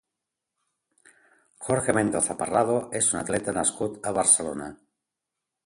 [1.65, 4.75] Jorge Mendoza Parrado és un atleta nascut a Barcelona.